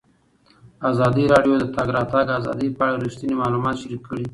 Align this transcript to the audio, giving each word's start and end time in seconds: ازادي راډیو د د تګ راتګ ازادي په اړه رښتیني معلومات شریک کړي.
ازادي 0.89 1.25
راډیو 1.33 1.53
د 1.57 1.59
د 1.61 1.65
تګ 1.75 1.87
راتګ 1.97 2.27
ازادي 2.39 2.67
په 2.77 2.81
اړه 2.87 3.01
رښتیني 3.05 3.35
معلومات 3.41 3.75
شریک 3.81 4.01
کړي. 4.09 4.25